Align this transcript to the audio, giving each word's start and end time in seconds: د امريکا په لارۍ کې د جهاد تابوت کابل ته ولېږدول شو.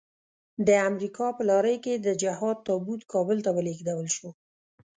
د 0.67 0.69
امريکا 0.89 1.27
په 1.37 1.43
لارۍ 1.49 1.77
کې 1.85 1.93
د 1.97 2.07
جهاد 2.21 2.57
تابوت 2.67 3.01
کابل 3.13 3.37
ته 3.45 3.49
ولېږدول 3.53 4.07
شو. 4.15 4.29